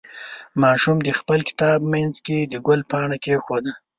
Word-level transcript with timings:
ماشوم 0.61 0.97
د 1.03 1.09
خپل 1.19 1.39
کتاب 1.49 1.79
منځ 1.93 2.15
کې 2.25 2.37
د 2.51 2.53
ګل 2.67 2.81
پاڼه 2.91 3.17
کېښوده. 3.23 3.71